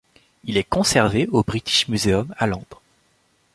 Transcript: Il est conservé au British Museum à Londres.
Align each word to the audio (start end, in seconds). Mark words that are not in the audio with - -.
Il 0.45 0.57
est 0.57 0.63
conservé 0.63 1.27
au 1.31 1.43
British 1.43 1.87
Museum 1.87 2.33
à 2.39 2.47
Londres. 2.47 2.81